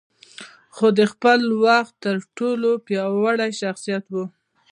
[0.75, 4.15] خو د خپل وخت تر ټولو پياوړی شخصيت و.